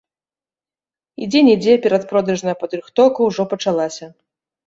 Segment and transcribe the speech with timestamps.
[1.23, 4.05] І дзе-нідзе перадпродажная падрыхтоўка ўжо пачалася.